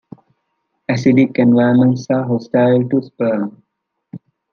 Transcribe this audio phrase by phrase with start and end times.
[0.89, 3.61] Acidic environments are hostile to sperm.